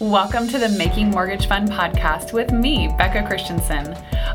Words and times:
Welcome 0.00 0.48
to 0.48 0.58
the 0.58 0.70
Making 0.70 1.12
Mortgage 1.12 1.46
Fun 1.46 1.68
podcast 1.68 2.32
with 2.32 2.50
me, 2.50 2.88
Becca 2.98 3.28
Christensen. 3.28 3.94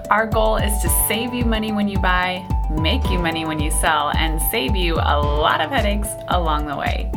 Our 0.09 0.25
goal 0.25 0.55
is 0.55 0.81
to 0.81 0.89
save 1.05 1.33
you 1.33 1.43
money 1.43 1.73
when 1.73 1.89
you 1.89 1.99
buy, 1.99 2.47
make 2.79 3.03
you 3.09 3.19
money 3.19 3.43
when 3.43 3.59
you 3.59 3.69
sell, 3.69 4.11
and 4.15 4.41
save 4.41 4.77
you 4.77 4.95
a 4.95 5.19
lot 5.19 5.59
of 5.59 5.69
headaches 5.69 6.07
along 6.29 6.67
the 6.67 6.77
way. 6.77 7.11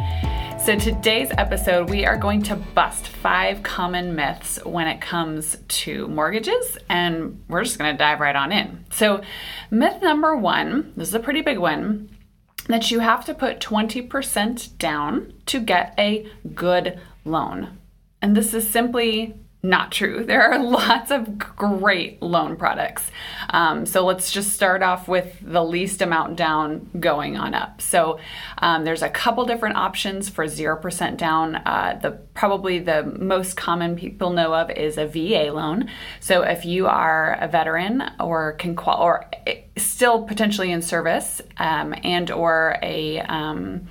So, 0.59 0.77
today's 0.77 1.31
episode, 1.39 1.89
we 1.89 2.05
are 2.05 2.17
going 2.17 2.43
to 2.43 2.57
bust 2.57 3.07
five 3.07 3.63
common 3.63 4.17
myths 4.17 4.59
when 4.65 4.89
it 4.89 5.01
comes 5.01 5.59
to 5.69 6.09
mortgages, 6.09 6.77
and 6.89 7.45
we're 7.49 7.63
just 7.63 7.79
going 7.79 7.95
to 7.95 7.99
dive 7.99 8.19
right 8.19 8.35
on 8.35 8.51
in. 8.51 8.85
So, 8.91 9.23
myth 9.71 10.03
number 10.03 10.37
one 10.37 10.93
this 10.97 11.09
is 11.09 11.15
a 11.15 11.21
pretty 11.21 11.43
big 11.43 11.59
one 11.59 12.11
that 12.67 12.91
you 12.91 12.99
have 12.99 13.25
to 13.27 13.35
put 13.35 13.61
20% 13.61 14.79
down 14.79 15.33
to 15.47 15.61
get 15.61 15.95
a 15.97 16.29
good 16.55 17.01
loan. 17.25 17.79
And 18.23 18.37
this 18.37 18.55
is 18.55 18.69
simply 18.69 19.35
not 19.63 19.93
true. 19.93 20.25
There 20.33 20.43
are 20.43 20.59
lots 20.59 21.11
of 21.11 21.39
great 21.39 22.23
loan 22.23 22.57
products. 22.57 23.11
Um, 23.51 23.85
so 23.85 24.05
let's 24.05 24.33
just 24.33 24.53
start 24.53 24.83
off 24.83 25.09
with 25.09 25.37
the 25.43 25.63
least 25.63 26.01
amount 26.01 26.37
down 26.37 26.89
going 26.99 27.37
on 27.37 27.53
up. 27.53 27.83
So 27.83 28.19
um, 28.59 28.85
there's 28.85 29.03
a 29.03 29.11
couple 29.11 29.45
different 29.45 29.77
options 29.77 30.31
for 30.31 30.47
0% 30.47 31.17
down. 31.19 31.57
Uh, 31.57 31.99
the 32.01 32.13
probably 32.35 32.79
the 32.79 33.03
most 33.03 33.57
common 33.57 33.95
people 33.95 34.31
know 34.31 34.55
of 34.55 34.71
is 34.71 34.97
a 34.97 35.07
VA 35.07 35.53
loan. 35.53 35.91
So 36.21 36.43
if 36.43 36.65
you 36.65 36.87
are 36.87 37.37
a 37.41 37.47
veteran 37.47 38.03
or 38.19 38.55
can 38.55 38.75
qual 38.75 39.03
or 39.03 39.27
eh, 39.47 39.63
still 39.77 40.23
potentially 40.23 40.73
in 40.73 40.81
service 40.81 41.43
um, 41.59 41.95
and 42.03 42.31
or 42.31 42.79
a 42.83 43.21
um, 43.21 43.87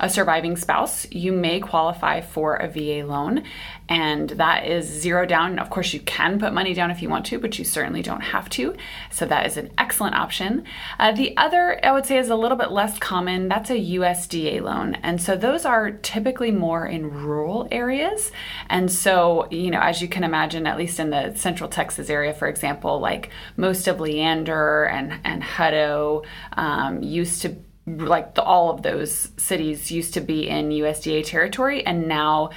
a 0.00 0.08
surviving 0.08 0.56
spouse, 0.56 1.10
you 1.10 1.32
may 1.32 1.60
qualify 1.60 2.20
for 2.20 2.56
a 2.56 2.68
VA 2.68 3.06
loan, 3.06 3.44
and 3.88 4.30
that 4.30 4.66
is 4.66 4.86
zero 4.86 5.26
down. 5.26 5.58
Of 5.58 5.70
course, 5.70 5.92
you 5.92 6.00
can 6.00 6.38
put 6.38 6.52
money 6.52 6.74
down 6.74 6.90
if 6.90 7.02
you 7.02 7.08
want 7.08 7.26
to, 7.26 7.38
but 7.38 7.58
you 7.58 7.64
certainly 7.64 8.02
don't 8.02 8.20
have 8.20 8.48
to. 8.50 8.76
So, 9.10 9.26
that 9.26 9.46
is 9.46 9.56
an 9.56 9.70
excellent 9.78 10.14
option. 10.14 10.64
Uh, 10.98 11.12
the 11.12 11.36
other, 11.36 11.80
I 11.84 11.92
would 11.92 12.06
say, 12.06 12.18
is 12.18 12.28
a 12.28 12.36
little 12.36 12.58
bit 12.58 12.70
less 12.70 12.98
common. 12.98 13.48
That's 13.48 13.70
a 13.70 13.74
USDA 13.74 14.60
loan. 14.60 14.94
And 14.96 15.20
so, 15.20 15.36
those 15.36 15.64
are 15.64 15.90
typically 15.90 16.50
more 16.50 16.86
in 16.86 17.10
rural 17.10 17.66
areas. 17.70 18.30
And 18.68 18.90
so, 18.90 19.48
you 19.50 19.70
know, 19.70 19.80
as 19.80 20.02
you 20.02 20.08
can 20.08 20.24
imagine, 20.24 20.66
at 20.66 20.78
least 20.78 21.00
in 21.00 21.10
the 21.10 21.34
central 21.34 21.68
Texas 21.68 22.10
area, 22.10 22.34
for 22.34 22.48
example, 22.48 23.00
like 23.00 23.30
most 23.56 23.88
of 23.88 24.00
Leander 24.00 24.84
and, 24.84 25.18
and 25.24 25.42
Hutto 25.42 26.24
um, 26.56 27.02
used 27.02 27.42
to 27.42 27.56
like 27.96 28.34
the, 28.34 28.42
all 28.42 28.70
of 28.70 28.82
those 28.82 29.30
cities 29.36 29.90
used 29.90 30.14
to 30.14 30.20
be 30.20 30.48
in 30.48 30.70
USDA 30.70 31.24
territory, 31.24 31.84
and 31.84 32.08
now 32.08 32.50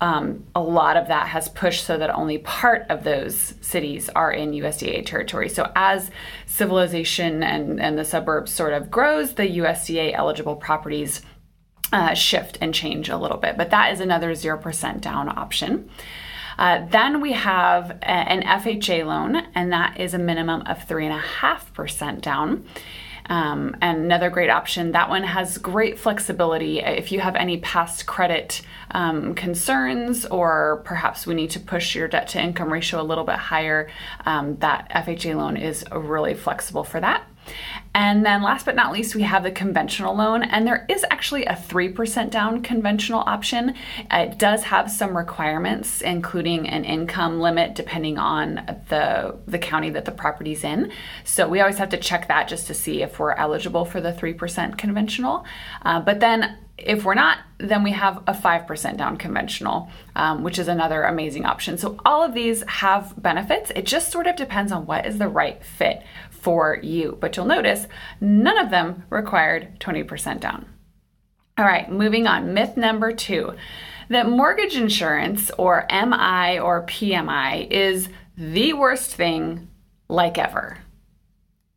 um, 0.00 0.44
a 0.54 0.60
lot 0.60 0.96
of 0.96 1.08
that 1.08 1.28
has 1.28 1.48
pushed 1.48 1.84
so 1.84 1.96
that 1.96 2.10
only 2.10 2.38
part 2.38 2.86
of 2.90 3.04
those 3.04 3.54
cities 3.60 4.10
are 4.10 4.30
in 4.30 4.50
USDA 4.50 5.06
territory. 5.06 5.48
So 5.48 5.70
as 5.74 6.10
civilization 6.46 7.42
and, 7.42 7.80
and 7.80 7.96
the 7.96 8.04
suburbs 8.04 8.52
sort 8.52 8.74
of 8.74 8.90
grows, 8.90 9.34
the 9.34 9.58
USDA 9.58 10.12
eligible 10.14 10.56
properties 10.56 11.22
uh, 11.92 12.12
shift 12.14 12.58
and 12.60 12.74
change 12.74 13.08
a 13.08 13.16
little 13.16 13.38
bit. 13.38 13.56
But 13.56 13.70
that 13.70 13.92
is 13.92 14.00
another 14.00 14.32
0% 14.32 15.00
down 15.00 15.28
option. 15.28 15.88
Uh, 16.58 16.86
then 16.86 17.20
we 17.20 17.32
have 17.32 17.90
a, 17.90 18.06
an 18.06 18.42
FHA 18.42 19.06
loan, 19.06 19.36
and 19.54 19.72
that 19.72 19.98
is 19.98 20.12
a 20.12 20.18
minimum 20.18 20.62
of 20.62 20.78
3.5% 20.86 22.20
down. 22.20 22.66
Um, 23.26 23.76
and 23.80 24.04
another 24.04 24.28
great 24.30 24.50
option, 24.50 24.92
that 24.92 25.08
one 25.08 25.22
has 25.22 25.58
great 25.58 25.98
flexibility. 25.98 26.80
If 26.80 27.10
you 27.10 27.20
have 27.20 27.36
any 27.36 27.58
past 27.58 28.06
credit 28.06 28.60
um, 28.90 29.34
concerns, 29.34 30.26
or 30.26 30.82
perhaps 30.84 31.26
we 31.26 31.34
need 31.34 31.50
to 31.50 31.60
push 31.60 31.94
your 31.94 32.08
debt 32.08 32.28
to 32.28 32.42
income 32.42 32.72
ratio 32.72 33.00
a 33.00 33.02
little 33.02 33.24
bit 33.24 33.36
higher, 33.36 33.88
um, 34.26 34.56
that 34.56 34.90
FHA 34.90 35.36
loan 35.36 35.56
is 35.56 35.84
really 35.90 36.34
flexible 36.34 36.84
for 36.84 37.00
that. 37.00 37.26
And 37.94 38.26
then 38.26 38.42
last 38.42 38.66
but 38.66 38.74
not 38.74 38.92
least, 38.92 39.14
we 39.14 39.22
have 39.22 39.44
the 39.44 39.52
conventional 39.52 40.16
loan, 40.16 40.42
and 40.42 40.66
there 40.66 40.84
is 40.88 41.04
actually 41.10 41.44
a 41.44 41.52
3% 41.52 42.28
down 42.30 42.60
conventional 42.62 43.20
option. 43.20 43.74
It 44.10 44.36
does 44.36 44.64
have 44.64 44.90
some 44.90 45.16
requirements, 45.16 46.00
including 46.00 46.68
an 46.68 46.84
income 46.84 47.40
limit 47.40 47.74
depending 47.76 48.18
on 48.18 48.56
the, 48.88 49.38
the 49.46 49.58
county 49.58 49.90
that 49.90 50.06
the 50.06 50.10
property's 50.10 50.64
in. 50.64 50.90
So 51.22 51.48
we 51.48 51.60
always 51.60 51.78
have 51.78 51.90
to 51.90 51.96
check 51.96 52.26
that 52.28 52.48
just 52.48 52.66
to 52.66 52.74
see 52.74 53.02
if 53.02 53.20
we're 53.20 53.32
eligible 53.32 53.84
for 53.84 54.00
the 54.00 54.12
3% 54.12 54.76
conventional. 54.76 55.44
Uh, 55.82 56.00
but 56.00 56.18
then 56.18 56.58
if 56.76 57.04
we're 57.04 57.14
not, 57.14 57.38
then 57.58 57.82
we 57.82 57.92
have 57.92 58.18
a 58.26 58.32
5% 58.32 58.96
down 58.96 59.16
conventional, 59.16 59.88
um, 60.16 60.42
which 60.42 60.58
is 60.58 60.68
another 60.68 61.04
amazing 61.04 61.46
option. 61.46 61.78
So, 61.78 61.98
all 62.04 62.22
of 62.22 62.34
these 62.34 62.62
have 62.66 63.14
benefits. 63.16 63.70
It 63.76 63.86
just 63.86 64.10
sort 64.10 64.26
of 64.26 64.36
depends 64.36 64.72
on 64.72 64.86
what 64.86 65.06
is 65.06 65.18
the 65.18 65.28
right 65.28 65.64
fit 65.64 66.02
for 66.30 66.78
you. 66.82 67.16
But 67.20 67.36
you'll 67.36 67.46
notice 67.46 67.86
none 68.20 68.58
of 68.58 68.70
them 68.70 69.04
required 69.08 69.78
20% 69.80 70.40
down. 70.40 70.66
All 71.56 71.64
right, 71.64 71.90
moving 71.90 72.26
on. 72.26 72.52
Myth 72.52 72.76
number 72.76 73.12
two 73.12 73.54
that 74.10 74.28
mortgage 74.28 74.76
insurance, 74.76 75.50
or 75.56 75.86
MI 75.90 76.58
or 76.58 76.84
PMI, 76.86 77.70
is 77.70 78.08
the 78.36 78.74
worst 78.74 79.14
thing 79.14 79.68
like 80.08 80.36
ever. 80.36 80.78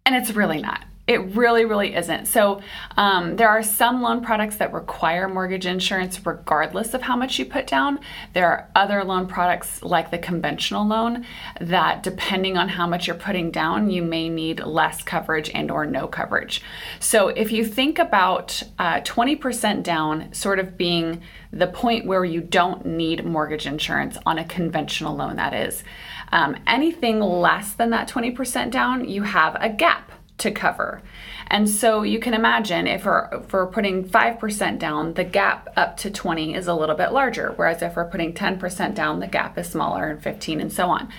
And 0.05 0.15
it's 0.15 0.31
really 0.31 0.61
not. 0.61 0.83
It 1.07 1.35
really, 1.37 1.63
really 1.63 1.95
isn't. 1.95 2.25
So, 2.25 2.61
um, 2.97 3.37
there 3.37 3.47
are 3.47 3.63
some 3.63 4.01
loan 4.01 4.21
products 4.21 4.57
that 4.57 4.73
require 4.73 5.29
mortgage 5.29 5.65
insurance 5.65 6.25
regardless 6.25 6.93
of 6.93 7.01
how 7.01 7.15
much 7.15 7.39
you 7.39 7.45
put 7.45 7.65
down. 7.65 7.99
There 8.33 8.45
are 8.45 8.69
other 8.75 9.05
loan 9.05 9.25
products 9.25 9.81
like 9.81 10.11
the 10.11 10.17
conventional 10.17 10.85
loan 10.85 11.25
that, 11.61 12.03
depending 12.03 12.57
on 12.57 12.67
how 12.67 12.87
much 12.87 13.07
you're 13.07 13.15
putting 13.15 13.51
down, 13.51 13.89
you 13.89 14.03
may 14.03 14.27
need 14.27 14.59
less 14.59 15.01
coverage 15.01 15.49
and 15.53 15.71
or 15.71 15.85
no 15.85 16.07
coverage. 16.07 16.61
So, 16.99 17.29
if 17.29 17.53
you 17.53 17.63
think 17.63 17.99
about 17.99 18.61
uh, 18.77 18.99
20% 18.99 19.83
down 19.83 20.33
sort 20.33 20.59
of 20.59 20.77
being 20.77 21.21
the 21.53 21.67
point 21.67 22.05
where 22.05 22.25
you 22.25 22.41
don't 22.41 22.85
need 22.85 23.23
mortgage 23.23 23.65
insurance 23.65 24.17
on 24.25 24.39
a 24.39 24.43
conventional 24.43 25.15
loan, 25.15 25.37
that 25.37 25.53
is, 25.53 25.85
um, 26.33 26.57
anything 26.67 27.21
less 27.21 27.71
than 27.71 27.91
that 27.91 28.09
20% 28.09 28.71
down, 28.71 29.07
you 29.07 29.23
have 29.23 29.55
a 29.61 29.69
gap 29.69 30.11
to 30.39 30.51
cover. 30.51 31.01
And 31.47 31.69
so 31.69 32.03
you 32.03 32.19
can 32.19 32.33
imagine 32.33 32.87
if 32.87 33.05
we're, 33.05 33.29
if 33.31 33.53
we're 33.53 33.67
putting 33.67 34.07
5% 34.07 34.79
down, 34.79 35.13
the 35.13 35.23
gap 35.23 35.69
up 35.75 35.97
to 35.97 36.11
20 36.11 36.53
is 36.53 36.67
a 36.67 36.73
little 36.73 36.95
bit 36.95 37.11
larger. 37.11 37.53
Whereas 37.55 37.81
if 37.81 37.95
we're 37.95 38.09
putting 38.09 38.33
10% 38.33 38.93
down, 38.93 39.19
the 39.19 39.27
gap 39.27 39.57
is 39.57 39.67
smaller 39.67 40.09
and 40.09 40.21
15 40.21 40.61
and 40.61 40.71
so 40.71 40.89
on. 40.89 41.09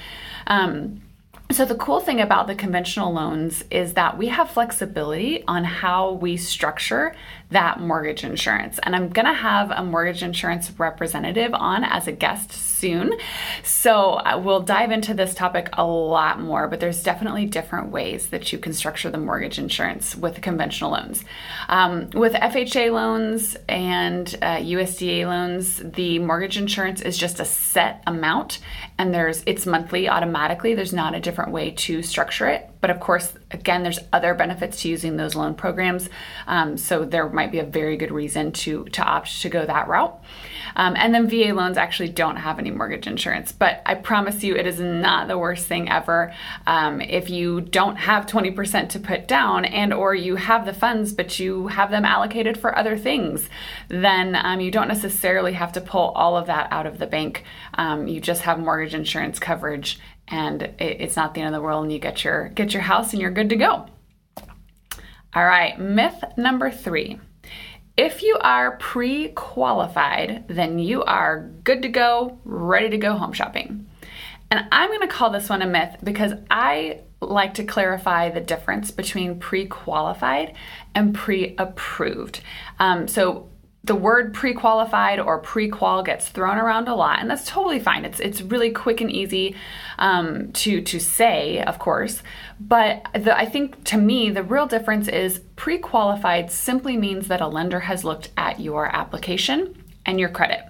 Um, 0.47 1.03
so, 1.51 1.65
the 1.65 1.75
cool 1.77 2.01
thing 2.01 2.21
about 2.21 2.47
the 2.47 2.55
conventional 2.55 3.13
loans 3.13 3.65
is 3.71 3.95
that 3.95 4.19
we 4.19 4.29
have 4.29 4.51
flexibility 4.51 5.45
on 5.49 5.65
how 5.65 6.13
we 6.13 6.37
structure 6.37 7.15
that 7.51 7.81
mortgage 7.81 8.23
insurance. 8.23 8.79
And 8.83 8.95
I'm 8.95 9.09
gonna 9.09 9.33
have 9.33 9.71
a 9.71 9.83
mortgage 9.83 10.23
insurance 10.23 10.71
representative 10.79 11.55
on 11.55 11.85
as 11.85 12.07
a 12.07 12.13
guest 12.13 12.53
soon. 12.53 13.15
So 13.63 14.15
uh, 14.15 14.39
we'll 14.45 14.61
dive 14.61 14.91
into 14.91 15.15
this 15.15 15.35
topic 15.35 15.71
a 15.73 15.85
lot 15.85 16.39
more, 16.41 16.69
but 16.69 16.81
there's 16.81 17.03
definitely 17.03 17.47
different 17.47 17.91
ways 17.91 18.29
that 18.29 18.53
you 18.53 18.59
can 18.59 18.75
structure 18.75 19.11
the 19.11 19.19
mortgage 19.19 19.59
insurance 19.59 20.15
with 20.15 20.43
conventional 20.43 20.91
loans. 20.91 21.25
Um, 21.69 22.11
with 22.11 22.35
FHA 22.35 22.93
loans 22.93 23.57
and 23.69 24.33
uh, 24.43 24.57
USDA 24.57 25.27
loans, 25.27 25.79
the 25.79 26.19
mortgage 26.19 26.59
insurance 26.59 27.01
is 27.01 27.17
just 27.17 27.41
a 27.41 27.47
set 27.47 28.03
amount 28.07 28.59
and 28.99 29.15
there's 29.15 29.43
it's 29.47 29.65
monthly 29.65 30.09
automatically. 30.09 30.75
There's 30.75 30.93
not 30.93 31.15
a 31.15 31.21
different 31.21 31.53
way 31.53 31.71
to 31.71 32.03
structure 32.03 32.49
it. 32.49 32.69
But 32.81 32.91
of 32.91 33.01
course, 33.01 33.33
again, 33.51 33.83
there's 33.83 33.99
other 34.13 34.35
benefits 34.35 34.83
to 34.83 34.89
using 34.89 35.17
those 35.17 35.35
loan 35.35 35.55
programs. 35.55 36.09
Um, 36.47 36.77
so 36.77 37.05
there 37.05 37.29
might 37.29 37.51
be 37.51 37.59
a 37.59 37.65
very 37.65 37.97
good 37.97 38.11
reason 38.11 38.53
to, 38.53 38.85
to 38.87 39.03
opt 39.03 39.41
to 39.43 39.49
go 39.49 39.65
that 39.65 39.89
route. 39.89 40.23
Um, 40.77 40.95
and 40.97 41.15
then 41.15 41.29
VA 41.29 41.55
loans 41.55 41.79
actually 41.79 42.11
don't 42.11 42.37
have 42.37 42.59
any 42.59 42.71
mortgage 42.71 43.06
insurance, 43.06 43.53
but 43.53 43.83
I 43.87 43.95
promise 43.95 44.43
you 44.45 44.55
it 44.55 44.67
is 44.67 44.79
not 44.79 45.29
the 45.29 45.39
worst 45.39 45.67
thing 45.67 45.89
ever. 45.91 46.33
Um, 46.67 47.00
if 47.00 47.31
you 47.31 47.62
don't 47.62 47.97
have 47.97 48.27
20% 48.27 48.91
to 48.91 49.00
put 49.00 49.27
down 49.27 49.65
and 49.65 49.93
or 49.93 50.15
you 50.15 50.37
have 50.37 50.67
the 50.67 50.75
funds 50.75 51.12
but 51.12 51.39
you 51.39 51.69
have 51.69 51.91
them 51.91 52.05
allocated 52.05 52.59
for 52.59 52.77
other 52.77 52.97
things, 52.97 53.49
then 53.89 54.37
um, 54.37 54.61
you 54.61 54.71
don't 54.71 54.89
necessarily 54.89 55.55
have 55.55 55.73
to 55.73 55.81
pull 55.81 56.11
all 56.11 56.37
of 56.37 56.47
that 56.47 56.69
out 56.71 56.87
of 56.87 56.99
the 56.99 57.06
bank. 57.06 57.44
Um, 57.75 58.06
you 58.06 58.21
just 58.21 58.43
have 58.43 58.59
mortgage 58.59 58.94
insurance 58.94 59.39
coverage 59.39 59.99
and 60.31 60.63
it, 60.63 61.01
it's 61.01 61.17
not 61.17 61.35
the 61.35 61.41
end 61.41 61.55
of 61.55 61.61
the 61.61 61.65
world 61.65 61.85
and 61.85 61.93
you 61.93 61.99
get 61.99 62.25
your 62.25 62.49
get 62.51 62.73
your 62.73 62.83
house 62.83 63.13
and 63.13 63.21
you're 63.21 63.31
good 63.31 63.49
to 63.51 63.57
go. 63.57 63.87
All 65.35 65.45
right, 65.45 65.79
myth 65.79 66.25
number 66.37 66.71
3. 66.71 67.21
If 67.97 68.23
you 68.23 68.39
are 68.41 68.77
pre-qualified, 68.77 70.47
then 70.49 70.79
you 70.79 71.03
are 71.03 71.51
good 71.65 71.83
to 71.83 71.89
go, 71.89 72.39
ready 72.45 72.91
to 72.91 72.97
go 72.97 73.15
home 73.15 73.33
shopping. 73.33 73.89
And 74.51 74.67
I'm 74.73 74.89
going 74.89 75.01
to 75.01 75.09
call 75.09 75.31
this 75.31 75.49
one 75.49 75.63
a 75.63 75.67
myth 75.67 75.97
because 76.03 76.33
I 76.51 77.01
like 77.21 77.55
to 77.55 77.65
clarify 77.65 78.31
the 78.31 78.41
difference 78.41 78.91
between 78.91 79.41
pre 79.41 79.67
qualified 79.67 80.55
and 80.95 81.15
pre 81.15 81.55
approved. 81.59 82.41
Um, 82.79 83.09
so, 83.09 83.51
the 83.88 83.94
word 83.94 84.32
pre-qualified 84.32 85.19
or 85.19 85.38
pre-qual 85.38 86.02
gets 86.02 86.29
thrown 86.29 86.58
around 86.58 86.88
a 86.88 86.94
lot, 86.94 87.19
and 87.19 87.29
that's 87.29 87.46
totally 87.46 87.81
fine. 87.81 88.05
It's 88.05 88.20
it's 88.20 88.40
really 88.43 88.70
quick 88.70 89.00
and 89.00 89.11
easy 89.11 89.56
um, 89.99 90.52
to 90.52 90.81
to 90.82 91.00
say, 91.00 91.61
of 91.64 91.79
course. 91.81 92.23
But 92.61 93.08
the, 93.14 93.37
I 93.37 93.46
think 93.46 93.82
to 93.85 93.96
me 93.96 94.31
the 94.31 94.44
real 94.44 94.67
difference 94.67 95.08
is 95.08 95.40
pre-qualified 95.56 96.52
simply 96.52 96.96
means 96.96 97.26
that 97.29 97.40
a 97.40 97.49
lender 97.49 97.81
has 97.81 98.05
looked 98.05 98.31
at 98.37 98.61
your 98.61 98.94
application 98.94 99.82
and 100.06 100.20
your 100.20 100.29
credit. 100.29 100.61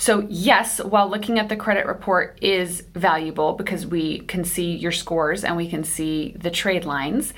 So, 0.00 0.24
yes, 0.28 0.78
while 0.78 1.10
looking 1.10 1.40
at 1.40 1.48
the 1.48 1.56
credit 1.56 1.84
report 1.84 2.38
is 2.40 2.82
valuable 2.94 3.54
because 3.54 3.84
we 3.84 4.20
can 4.20 4.44
see 4.44 4.76
your 4.76 4.92
scores 4.92 5.42
and 5.44 5.56
we 5.56 5.68
can 5.68 5.82
see 5.82 6.36
the 6.38 6.50
trade 6.50 6.84
lines. 6.84 7.34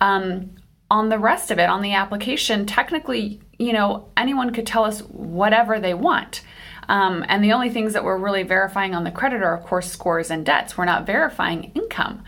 Um, 0.00 0.50
on 0.92 1.08
the 1.08 1.18
rest 1.18 1.50
of 1.50 1.58
it, 1.58 1.70
on 1.70 1.80
the 1.80 1.94
application, 1.94 2.66
technically, 2.66 3.40
you 3.58 3.72
know, 3.72 4.10
anyone 4.14 4.52
could 4.52 4.66
tell 4.66 4.84
us 4.84 5.00
whatever 5.00 5.80
they 5.80 5.94
want. 5.94 6.42
Um, 6.86 7.24
and 7.28 7.42
the 7.42 7.54
only 7.54 7.70
things 7.70 7.94
that 7.94 8.04
we're 8.04 8.18
really 8.18 8.42
verifying 8.42 8.94
on 8.94 9.02
the 9.02 9.10
credit 9.10 9.42
are, 9.42 9.56
of 9.56 9.64
course, 9.64 9.90
scores 9.90 10.30
and 10.30 10.44
debts. 10.44 10.76
We're 10.76 10.84
not 10.84 11.06
verifying 11.06 11.72
income. 11.74 12.22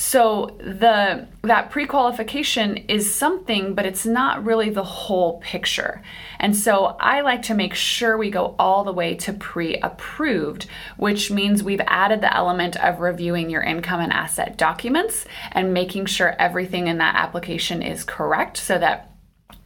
So 0.00 0.56
the 0.58 1.26
that 1.42 1.70
pre-qualification 1.70 2.78
is 2.88 3.14
something, 3.14 3.74
but 3.74 3.84
it's 3.84 4.06
not 4.06 4.42
really 4.46 4.70
the 4.70 4.82
whole 4.82 5.40
picture. 5.40 6.00
And 6.38 6.56
so 6.56 6.96
I 6.98 7.20
like 7.20 7.42
to 7.42 7.54
make 7.54 7.74
sure 7.74 8.16
we 8.16 8.30
go 8.30 8.54
all 8.58 8.82
the 8.82 8.94
way 8.94 9.14
to 9.16 9.34
pre-approved, 9.34 10.66
which 10.96 11.30
means 11.30 11.62
we've 11.62 11.82
added 11.86 12.22
the 12.22 12.34
element 12.34 12.82
of 12.82 13.00
reviewing 13.00 13.50
your 13.50 13.62
income 13.62 14.00
and 14.00 14.10
asset 14.10 14.56
documents 14.56 15.26
and 15.52 15.74
making 15.74 16.06
sure 16.06 16.34
everything 16.38 16.86
in 16.86 16.96
that 16.96 17.16
application 17.16 17.82
is 17.82 18.02
correct 18.02 18.56
so 18.56 18.78
that 18.78 19.09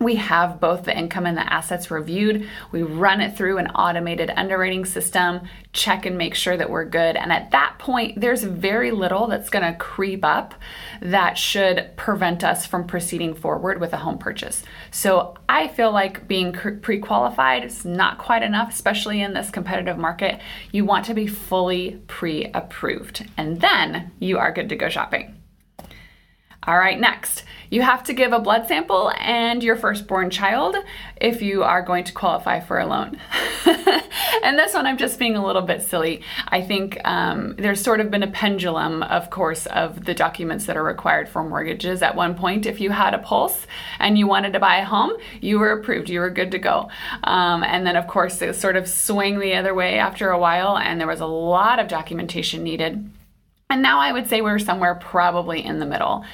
we 0.00 0.16
have 0.16 0.60
both 0.60 0.84
the 0.84 0.96
income 0.96 1.26
and 1.26 1.36
the 1.36 1.52
assets 1.52 1.90
reviewed. 1.90 2.48
We 2.72 2.82
run 2.82 3.20
it 3.20 3.36
through 3.36 3.58
an 3.58 3.69
automated 3.69 4.31
underwriting 4.34 4.84
system, 4.84 5.42
check 5.72 6.06
and 6.06 6.19
make 6.19 6.34
sure 6.34 6.56
that 6.56 6.70
we're 6.70 6.84
good. 6.84 7.16
And 7.16 7.32
at 7.32 7.50
that 7.52 7.78
point, 7.78 8.20
there's 8.20 8.42
very 8.42 8.90
little 8.90 9.26
that's 9.26 9.50
going 9.50 9.64
to 9.64 9.78
creep 9.78 10.25
up 10.25 10.54
that 11.00 11.38
should 11.38 11.90
prevent 11.96 12.44
us 12.44 12.66
from 12.66 12.86
proceeding 12.86 13.34
forward 13.34 13.81
with 13.81 13.92
a 13.92 13.98
home 13.98 14.19
purchase. 14.19 14.62
So 14.90 15.36
I 15.48 15.69
feel 15.69 15.92
like 15.92 16.28
being 16.28 16.52
pre 16.52 16.98
qualified 16.98 17.64
is 17.64 17.84
not 17.84 18.19
quite 18.19 18.42
enough, 18.42 18.70
especially 18.70 19.20
in 19.22 19.34
this 19.34 19.50
competitive 19.50 19.98
market. 19.98 20.40
You 20.72 20.84
want 20.84 21.06
to 21.06 21.14
be 21.14 21.26
fully 21.26 22.02
pre 22.06 22.50
approved, 22.52 23.28
and 23.36 23.60
then 23.60 24.12
you 24.19 24.38
are 24.38 24.52
good 24.52 24.69
to 24.69 24.76
go 24.76 24.88
shopping. 24.88 25.44
All 26.66 26.78
right, 26.78 26.99
next, 26.99 27.44
you 27.69 27.82
have 27.82 28.05
to 28.05 28.14
give 28.14 28.32
a 28.32 28.38
blood 28.38 28.66
sample 28.69 29.12
and 29.19 29.62
your 29.62 29.76
firstborn 29.76 30.31
child 30.31 30.76
if 31.20 31.43
you 31.43 31.62
are 31.62 31.82
going 31.82 32.05
to 32.05 32.12
qualify 32.12 32.61
for 32.61 32.78
a 32.78 32.87
loan. 32.87 33.19
and 34.43 34.58
this 34.58 34.72
one, 34.72 34.87
I'm 34.87 34.96
just 34.96 35.19
being 35.19 35.37
a 35.37 35.44
little 35.44 35.61
bit 35.61 35.82
silly. 35.82 36.22
I 36.49 36.62
think 36.62 36.99
um, 37.05 37.55
there's 37.58 37.82
sort 37.82 38.00
of 38.00 38.11
been 38.11 38.22
a 38.22 38.31
pendulum, 38.31 39.02
of 39.02 39.28
course, 39.28 39.66
of 39.66 40.06
the 40.06 40.14
documents 40.14 40.64
that 40.64 40.76
are 40.76 40.82
required 40.82 41.28
for 41.28 41.44
mortgages. 41.44 42.00
At 42.00 42.16
one 42.16 42.34
point, 42.34 42.64
if 42.64 42.81
you 42.81 42.90
had 42.90 43.12
a 43.12 43.19
pulse 43.19 43.67
and 43.99 44.17
you 44.17 44.26
wanted 44.26 44.55
to 44.55 44.60
buy 44.60 44.78
a 44.78 44.87
home, 44.87 45.12
you 45.43 45.58
were 45.58 45.72
approved, 45.72 46.08
you 46.08 46.20
were 46.20 46.31
good 46.31 46.52
to 46.52 46.58
go. 46.58 46.88
Um, 47.25 47.62
and 47.62 47.87
then, 47.87 47.96
of 47.96 48.06
course, 48.06 48.40
it 48.40 48.55
sort 48.55 48.76
of 48.76 48.88
swung 48.88 49.38
the 49.38 49.55
other 49.55 49.75
way 49.75 49.99
after 49.99 50.31
a 50.31 50.38
while, 50.38 50.78
and 50.78 50.99
there 50.99 51.08
was 51.08 51.20
a 51.20 51.26
lot 51.26 51.78
of 51.78 51.88
documentation 51.88 52.62
needed. 52.62 53.10
And 53.70 53.81
now 53.81 53.99
I 53.99 54.12
would 54.12 54.28
say 54.28 54.43
we're 54.43 54.58
somewhere 54.58 54.94
probably 54.94 55.64
in 55.64 55.78
the 55.78 55.87
middle. 55.87 56.25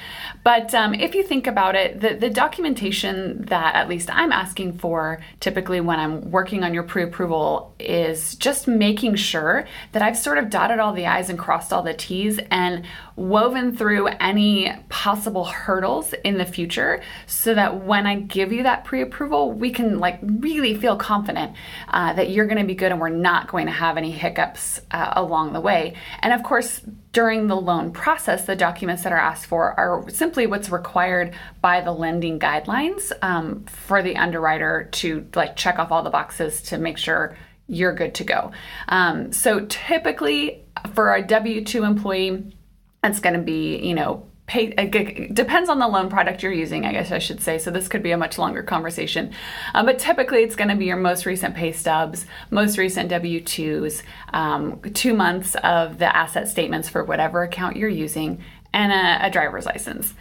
But 0.43 0.73
um, 0.73 0.93
if 0.93 1.15
you 1.15 1.23
think 1.23 1.47
about 1.47 1.75
it, 1.75 1.99
the, 1.99 2.15
the 2.15 2.29
documentation 2.29 3.43
that 3.45 3.75
at 3.75 3.87
least 3.87 4.09
I'm 4.11 4.31
asking 4.31 4.79
for 4.79 5.21
typically 5.39 5.79
when 5.79 5.99
I'm 5.99 6.29
working 6.29 6.63
on 6.63 6.73
your 6.73 6.83
pre 6.83 7.03
approval 7.03 7.73
is 7.79 8.35
just 8.35 8.67
making 8.67 9.15
sure 9.15 9.65
that 9.93 10.01
I've 10.01 10.17
sort 10.17 10.39
of 10.39 10.49
dotted 10.49 10.79
all 10.79 10.93
the 10.93 11.07
I's 11.07 11.29
and 11.29 11.39
crossed 11.39 11.71
all 11.71 11.83
the 11.83 11.93
T's 11.93 12.39
and 12.49 12.85
woven 13.15 13.77
through 13.77 14.07
any 14.19 14.73
possible 14.89 15.45
hurdles 15.45 16.13
in 16.23 16.37
the 16.37 16.45
future 16.45 17.01
so 17.27 17.53
that 17.53 17.83
when 17.83 18.07
I 18.07 18.15
give 18.15 18.51
you 18.51 18.63
that 18.63 18.83
pre 18.83 19.01
approval, 19.01 19.51
we 19.51 19.71
can 19.71 19.99
like 19.99 20.19
really 20.21 20.75
feel 20.75 20.97
confident 20.97 21.55
uh, 21.87 22.13
that 22.13 22.31
you're 22.31 22.47
going 22.47 22.59
to 22.59 22.65
be 22.65 22.75
good 22.75 22.91
and 22.91 22.99
we're 22.99 23.09
not 23.09 23.47
going 23.47 23.67
to 23.67 23.71
have 23.71 23.97
any 23.97 24.11
hiccups 24.11 24.81
uh, 24.91 25.13
along 25.15 25.53
the 25.53 25.61
way. 25.61 25.93
And 26.19 26.33
of 26.33 26.43
course, 26.43 26.81
during 27.13 27.47
the 27.47 27.55
loan 27.55 27.91
process, 27.91 28.45
the 28.45 28.55
documents 28.55 29.03
that 29.03 29.11
are 29.11 29.19
asked 29.19 29.45
for 29.45 29.77
are 29.79 30.09
simply 30.09 30.47
what's 30.47 30.69
required 30.69 31.35
by 31.59 31.81
the 31.81 31.91
lending 31.91 32.39
guidelines 32.39 33.11
um, 33.21 33.65
for 33.65 34.01
the 34.01 34.15
underwriter 34.15 34.87
to 34.91 35.27
like 35.35 35.55
check 35.55 35.77
off 35.77 35.91
all 35.91 36.03
the 36.03 36.09
boxes 36.09 36.61
to 36.61 36.77
make 36.77 36.97
sure 36.97 37.35
you're 37.67 37.93
good 37.93 38.15
to 38.15 38.23
go. 38.23 38.51
Um, 38.87 39.31
so 39.31 39.65
typically, 39.65 40.63
for 40.93 41.13
a 41.13 41.21
W 41.21 41.63
2 41.63 41.83
employee, 41.83 42.55
it's 43.03 43.19
going 43.19 43.35
to 43.35 43.41
be, 43.41 43.77
you 43.77 43.93
know, 43.93 44.25
pay 44.51 44.65
it 44.65 45.33
depends 45.33 45.69
on 45.69 45.79
the 45.79 45.87
loan 45.87 46.09
product 46.09 46.43
you're 46.43 46.51
using 46.51 46.85
i 46.85 46.91
guess 46.91 47.09
i 47.09 47.19
should 47.19 47.41
say. 47.41 47.57
So 47.57 47.71
this 47.71 47.87
could 47.87 48.03
be 48.03 48.11
a 48.11 48.17
much 48.17 48.37
longer 48.37 48.61
conversation. 48.61 49.31
Um, 49.73 49.85
but 49.85 49.97
typically 49.97 50.43
it's 50.43 50.57
going 50.57 50.69
to 50.69 50.75
be 50.75 50.85
your 50.85 50.97
most 50.97 51.25
recent 51.25 51.55
pay 51.55 51.71
stubs 51.71 52.25
most 52.49 52.77
recent 52.77 53.09
w2s 53.09 54.03
um, 54.33 54.81
two 54.93 55.13
months 55.13 55.55
of 55.63 55.99
the 55.99 56.13
asset 56.13 56.49
statements 56.49 56.89
for 56.89 57.01
whatever 57.05 57.43
account 57.43 57.77
you're 57.77 57.87
using 58.05 58.43
and 58.73 58.91
a, 58.91 59.27
a 59.27 59.29
driver's 59.29 59.65
license. 59.65 60.13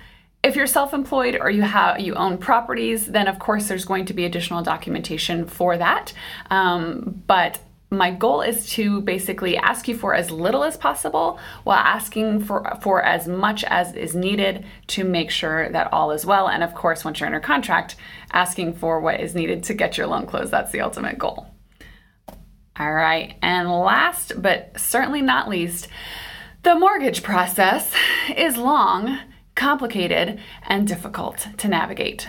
If 0.44 0.54
you're 0.54 0.68
self-employed 0.68 1.36
or 1.40 1.50
you 1.50 1.62
have 1.62 1.98
you 1.98 2.14
own 2.14 2.38
properties 2.38 3.06
then 3.06 3.26
of 3.26 3.40
course 3.40 3.66
there's 3.66 3.84
going 3.84 4.04
to 4.06 4.14
be 4.14 4.24
additional 4.24 4.62
documentation 4.62 5.48
for 5.48 5.76
that. 5.76 6.12
Um, 6.50 7.24
but 7.26 7.58
my 7.90 8.12
goal 8.12 8.40
is 8.40 8.69
to 8.70 9.00
basically 9.00 9.56
ask 9.56 9.88
you 9.88 9.96
for 9.96 10.14
as 10.14 10.31
little 10.31 10.62
as 10.62 10.76
possible 10.76 11.40
while 11.64 11.78
asking 11.78 12.44
for, 12.44 12.78
for 12.82 13.02
as 13.02 13.26
much 13.26 13.64
as 13.64 13.94
is 13.94 14.14
needed 14.14 14.64
to 14.87 15.02
make 15.02 15.31
sure 15.31 15.69
that 15.70 15.92
all 15.92 16.12
is 16.12 16.25
well. 16.25 16.48
And 16.48 16.62
of 16.62 16.75
course, 16.75 17.04
once 17.04 17.19
you're 17.19 17.26
under 17.26 17.40
contract, 17.40 17.96
asking 18.32 18.75
for 18.75 19.00
what 19.00 19.20
is 19.20 19.34
needed 19.34 19.64
to 19.64 19.75
get 19.75 19.98
your 19.98 20.06
loan 20.06 20.26
closed. 20.26 20.52
That's 20.52 20.70
the 20.70 20.82
ultimate 20.82 21.19
goal. 21.19 21.48
All 22.78 22.92
right. 22.92 23.37
And 23.42 23.69
last 23.69 24.40
but 24.40 24.78
certainly 24.78 25.20
not 25.20 25.48
least, 25.48 25.88
the 26.62 26.76
mortgage 26.76 27.25
process 27.25 27.92
is 28.37 28.56
long, 28.56 29.19
complicated, 29.56 30.40
and 30.62 30.87
difficult 30.87 31.48
to 31.58 31.69
navigate. 31.69 32.28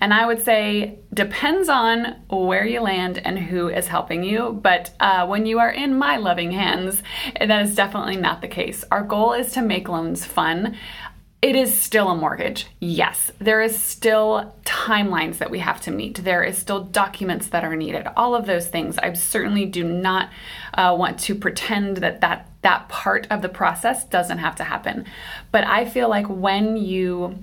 And 0.00 0.14
I 0.14 0.26
would 0.26 0.42
say 0.42 0.98
depends 1.12 1.68
on 1.68 2.16
where 2.30 2.66
you 2.66 2.80
land 2.80 3.18
and 3.18 3.38
who 3.38 3.68
is 3.68 3.88
helping 3.88 4.24
you. 4.24 4.58
But 4.62 4.90
uh, 4.98 5.26
when 5.26 5.44
you 5.46 5.58
are 5.58 5.70
in 5.70 5.98
my 5.98 6.16
loving 6.16 6.52
hands, 6.52 7.02
that 7.38 7.62
is 7.62 7.74
definitely 7.74 8.16
not 8.16 8.40
the 8.40 8.48
case. 8.48 8.84
Our 8.90 9.02
goal 9.02 9.34
is 9.34 9.52
to 9.52 9.62
make 9.62 9.88
loans 9.88 10.24
fun. 10.24 10.76
It 11.42 11.56
is 11.56 11.78
still 11.78 12.10
a 12.10 12.14
mortgage. 12.14 12.66
Yes, 12.80 13.32
there 13.38 13.62
is 13.62 13.78
still 13.78 14.54
timelines 14.66 15.38
that 15.38 15.50
we 15.50 15.60
have 15.60 15.80
to 15.82 15.90
meet. 15.90 16.22
There 16.22 16.44
is 16.44 16.58
still 16.58 16.84
documents 16.84 17.48
that 17.48 17.64
are 17.64 17.76
needed. 17.76 18.06
All 18.14 18.34
of 18.34 18.44
those 18.44 18.68
things. 18.68 18.98
I 18.98 19.14
certainly 19.14 19.64
do 19.64 19.82
not 19.82 20.28
uh, 20.74 20.94
want 20.98 21.18
to 21.20 21.34
pretend 21.34 21.98
that 21.98 22.20
that 22.20 22.46
that 22.62 22.90
part 22.90 23.26
of 23.30 23.40
the 23.40 23.48
process 23.48 24.04
doesn't 24.04 24.36
have 24.36 24.56
to 24.56 24.64
happen. 24.64 25.06
But 25.50 25.64
I 25.64 25.86
feel 25.86 26.10
like 26.10 26.26
when 26.28 26.76
you 26.76 27.38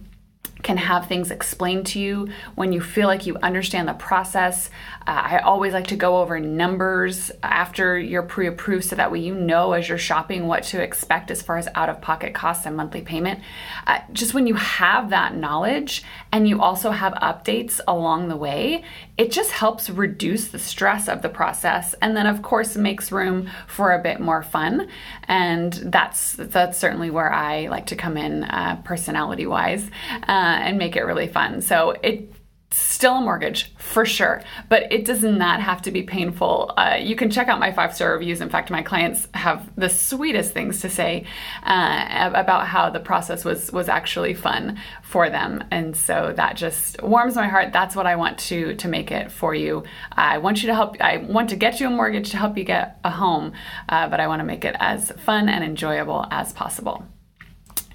can 0.63 0.77
have 0.77 1.07
things 1.07 1.31
explained 1.31 1.85
to 1.87 1.99
you 1.99 2.29
when 2.55 2.73
you 2.73 2.81
feel 2.81 3.07
like 3.07 3.25
you 3.25 3.37
understand 3.37 3.87
the 3.87 3.93
process. 3.93 4.69
Uh, 5.05 5.21
I 5.25 5.39
always 5.39 5.73
like 5.73 5.87
to 5.87 5.95
go 5.95 6.17
over 6.17 6.39
numbers 6.39 7.31
after 7.43 7.97
you're 7.97 8.23
pre 8.23 8.47
approved 8.47 8.85
so 8.85 8.95
that 8.95 9.11
way 9.11 9.19
you 9.19 9.35
know 9.35 9.73
as 9.73 9.87
you're 9.87 9.97
shopping 9.97 10.47
what 10.47 10.63
to 10.63 10.81
expect 10.81 11.31
as 11.31 11.41
far 11.41 11.57
as 11.57 11.67
out 11.75 11.89
of 11.89 12.01
pocket 12.01 12.33
costs 12.33 12.65
and 12.65 12.75
monthly 12.75 13.01
payment. 13.01 13.39
Uh, 13.85 13.99
just 14.11 14.33
when 14.33 14.47
you 14.47 14.55
have 14.55 15.09
that 15.09 15.35
knowledge 15.35 16.03
and 16.31 16.47
you 16.47 16.61
also 16.61 16.91
have 16.91 17.13
updates 17.13 17.79
along 17.87 18.27
the 18.27 18.37
way, 18.37 18.83
it 19.17 19.31
just 19.31 19.51
helps 19.51 19.89
reduce 19.89 20.49
the 20.49 20.59
stress 20.59 21.07
of 21.07 21.21
the 21.21 21.29
process 21.29 21.95
and 22.01 22.15
then 22.15 22.27
of 22.27 22.41
course 22.41 22.77
makes 22.77 23.11
room 23.11 23.49
for 23.67 23.93
a 23.93 24.01
bit 24.01 24.19
more 24.19 24.43
fun. 24.43 24.87
And 25.27 25.73
that's 25.73 26.33
that's 26.33 26.77
certainly 26.77 27.09
where 27.09 27.31
i 27.31 27.67
like 27.67 27.87
to 27.87 27.95
come 27.95 28.17
in 28.17 28.43
uh, 28.43 28.81
personality 28.83 29.47
wise 29.47 29.89
uh, 30.11 30.25
and 30.27 30.77
make 30.77 30.95
it 30.95 31.03
really 31.03 31.27
fun. 31.27 31.61
So 31.61 31.91
it 32.03 32.31
still 32.71 33.15
a 33.15 33.21
mortgage 33.21 33.73
for 33.97 34.05
sure, 34.05 34.43
but 34.69 34.83
it 34.91 35.05
does 35.05 35.23
not 35.23 35.59
have 35.59 35.81
to 35.81 35.89
be 35.89 36.03
painful. 36.03 36.71
Uh, 36.77 36.99
you 37.01 37.15
can 37.15 37.31
check 37.31 37.47
out 37.47 37.59
my 37.59 37.71
five 37.71 37.95
star 37.95 38.13
reviews. 38.13 38.41
In 38.41 38.47
fact, 38.47 38.69
my 38.69 38.83
clients 38.83 39.27
have 39.33 39.67
the 39.75 39.89
sweetest 39.89 40.53
things 40.53 40.81
to 40.81 40.89
say 40.89 41.25
uh, 41.63 42.29
about 42.35 42.67
how 42.67 42.91
the 42.91 42.99
process 42.99 43.43
was 43.43 43.71
was 43.71 43.89
actually 43.89 44.35
fun 44.35 44.77
for 45.01 45.31
them, 45.31 45.63
and 45.71 45.97
so 45.97 46.31
that 46.35 46.57
just 46.57 47.01
warms 47.01 47.33
my 47.33 47.47
heart. 47.47 47.73
That's 47.73 47.95
what 47.95 48.05
I 48.05 48.17
want 48.17 48.37
to 48.49 48.75
to 48.75 48.87
make 48.87 49.09
it 49.09 49.31
for 49.31 49.55
you. 49.55 49.83
I 50.11 50.37
want 50.37 50.61
you 50.61 50.67
to 50.67 50.75
help. 50.75 51.01
I 51.01 51.17
want 51.17 51.49
to 51.49 51.55
get 51.55 51.79
you 51.79 51.87
a 51.87 51.89
mortgage 51.89 52.29
to 52.29 52.37
help 52.37 52.55
you 52.55 52.65
get 52.65 52.99
a 53.03 53.09
home, 53.09 53.53
uh, 53.89 54.07
but 54.09 54.19
I 54.19 54.27
want 54.27 54.41
to 54.41 54.45
make 54.45 54.63
it 54.63 54.75
as 54.79 55.09
fun 55.13 55.49
and 55.49 55.63
enjoyable 55.63 56.27
as 56.29 56.53
possible. 56.53 57.03